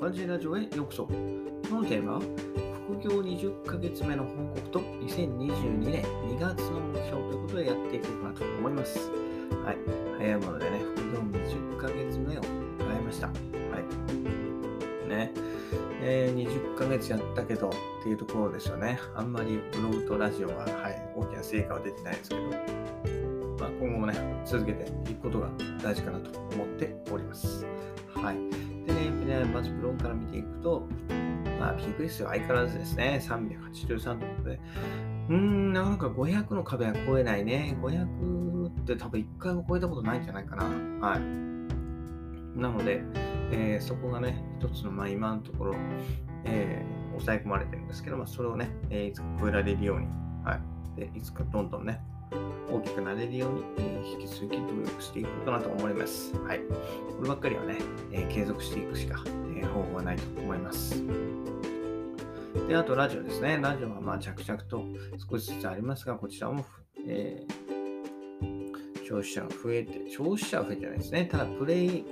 [0.00, 1.08] 感じラジオへようこそ。
[1.68, 2.20] 今日のテーマは、
[2.86, 9.10] 副業20ヶ月目の報告と2022年2月の目標ということでやっていこうかなと思います。
[9.64, 9.76] はい。
[10.18, 13.26] 早いものでね、副業20ヶ月目を迎えました。
[13.26, 13.32] は
[15.04, 15.08] い。
[15.08, 15.32] ね。
[16.00, 17.72] えー、20ヶ月やったけどっ
[18.04, 19.00] ていうところですよね。
[19.16, 22.42] あんまりブログとラジオは、はい、大きな成果は出てないですけど、
[23.88, 24.14] 今後もね、
[24.44, 25.48] 続けていくことが
[25.82, 27.64] 大事かなと思っております。
[28.14, 28.36] はい。
[28.86, 30.86] でね、まずブログから見ていくと、
[31.58, 32.28] まあ、ピークですよ。
[32.28, 33.18] 相変わらずですね。
[33.22, 34.60] 383ということで。
[35.30, 37.78] うーん、なかなか500の壁は超えないね。
[37.80, 40.64] 500って多分1回も超えたことないんじゃないかな。
[41.08, 41.20] はい。
[42.58, 43.02] なので、
[43.52, 45.74] えー、そこがね、一つの、まあ、今のところ、
[46.44, 50.06] えー、抑え込まれてるんですけど、まあ、それをね、えー、いつか超えられるように、
[50.44, 50.60] は
[50.96, 51.00] い。
[51.00, 52.00] で、いつかどんどんね、
[52.70, 56.34] 大きくなれるように、えー、引き続き努力していこうかなと思います。
[56.40, 56.60] はい。
[56.60, 57.78] こればっかりはね、
[58.12, 61.02] えー、継続していくしか、えー、方法はないと思います。
[62.68, 63.58] で、あとラジオですね。
[63.62, 64.84] ラジオはまあ着々と
[65.30, 66.64] 少しずつありますが、こちらも、
[67.06, 71.26] えー、消費者が増えて、消費者は増えてないですね。
[71.30, 72.04] ただ、プレイ、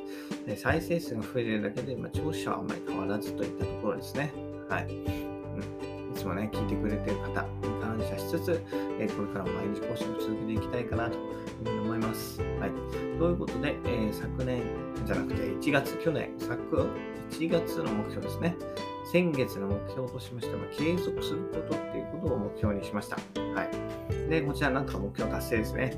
[0.56, 4.32] 再生数が増えてるだけで、まあ、消費者はあんまり変わらずといったところですね。
[4.68, 4.84] はい。
[4.86, 5.95] うん、
[6.26, 8.62] もね、聞いてくれてる方に感謝しつつ、
[8.98, 12.40] えこれからも毎日更新を続けていきたいかなというふうに思います。
[12.40, 13.18] はい。
[13.18, 14.62] ということで、え、昨年
[15.04, 16.56] じゃなくて1月、去年、昨
[17.30, 18.56] 1月の目標ですね。
[19.12, 23.16] 先月の目標としましては、継続することっていうことを目標にしました。
[23.54, 24.28] はい。
[24.28, 25.92] で、こちらなんとか目標達成ですね。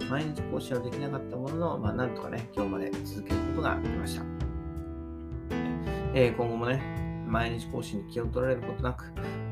[0.00, 0.08] うん。
[0.08, 4.24] 毎日更新はできなかったものの、まあ、なんとかね、今日まで続けることができました。
[6.14, 6.82] えー、今後もね、
[7.26, 9.04] 毎日更新に気を取られることなく、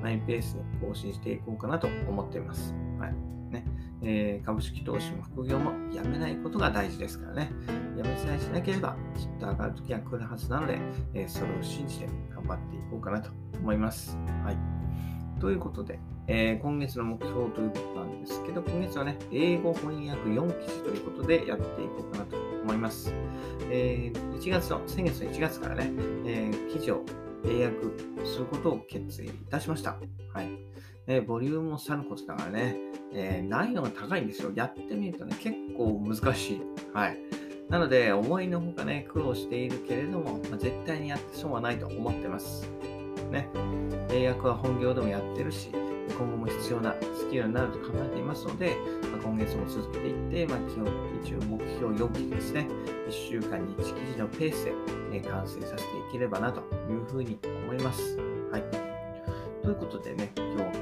[0.03, 2.75] マイペースに更新していこうかなと思っています。
[2.99, 3.15] はい
[3.51, 3.65] ね
[4.03, 7.51] えー、株式投資も副業もやめないことが大事ですからね。
[7.97, 10.79] やめさえしなければきっと上がるときは来るはずなので、
[11.15, 13.31] えー、それを信じて頑張っていこうかなと
[13.61, 14.17] 思います。
[14.45, 14.57] はい。
[15.41, 23.13] ということで、えー、今月の目標ということなんですけど、今月はね、英語翻訳4記事ということでやっていこうかなと思います。
[23.71, 25.91] えー、1月の、先月の1月からね、
[26.27, 27.05] え、記事を
[27.43, 29.99] 契約することを決意いたしました。
[30.33, 30.49] はい。
[31.07, 32.77] えボリュームもさることだからね、
[33.13, 34.53] えー、難易度が高いんですよ。
[34.55, 36.63] やってみるとね、結構難しい。
[36.95, 37.19] はい。
[37.69, 42.69] なので、思いのほかね、苦労しているけれども、まあ、絶対にやって損はないと思ってます。
[43.31, 43.49] ね。
[44.09, 45.71] 契約は本業でもやってるし、
[46.11, 48.77] 今後も必要なスキルになると考えていますので、
[49.13, 50.87] まあ、今月も続けていって、まあ、基本
[51.23, 52.67] 一応目標4期ですね、
[53.09, 54.73] 1週間に1記事のペースで、
[55.13, 56.61] え完成させていければなと
[56.91, 58.17] いうふうに思います。
[58.51, 58.63] はい。
[59.63, 60.81] ということでね、今日、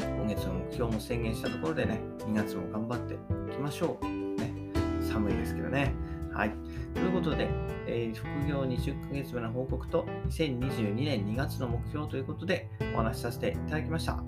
[0.00, 3.16] 今月の目標も宣言したところでね、2月も頑張ってい
[3.52, 4.04] きましょう。
[4.04, 4.52] ね、
[5.00, 5.94] 寒いですけどね。
[6.32, 6.52] はい。
[6.94, 7.48] ということで、
[7.86, 14.22] えー、副業20ヶ月目の報告と2022年2月の目標ということでお話しさせていただきました。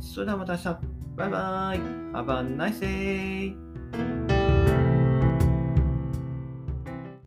[0.00, 0.78] それではまた明日。
[1.16, 1.78] バイバイ。
[2.12, 3.77] Have a nice day!